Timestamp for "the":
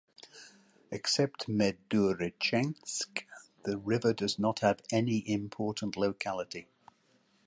3.61-3.77